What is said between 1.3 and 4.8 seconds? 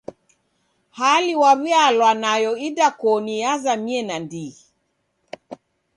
w'aw'ialwa nayo idakoni yazamie nandighi.